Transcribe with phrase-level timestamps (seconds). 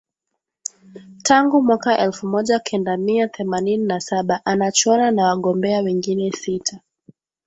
[1.23, 6.79] tangu mwaka elfu moja kenda mia themanini na saba anachuana na wagombea wengine sita